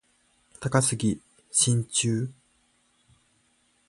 [0.59, 1.21] 高杉
[1.51, 2.31] 真宙